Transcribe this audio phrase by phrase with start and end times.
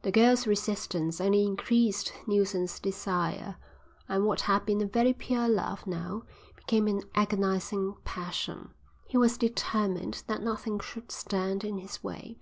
[0.00, 3.56] The girl's resistance only increased Neilson's desire,
[4.08, 6.22] and what had been a very pure love now
[6.56, 8.70] became an agonising passion.
[9.06, 12.38] He was determined that nothing should stand in his way.